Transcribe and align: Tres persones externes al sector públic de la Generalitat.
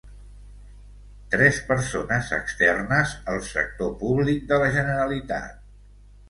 Tres 1.33 1.59
persones 1.67 2.31
externes 2.37 3.13
al 3.35 3.37
sector 3.49 3.93
públic 4.01 4.49
de 4.53 4.59
la 4.65 4.73
Generalitat. 4.79 5.63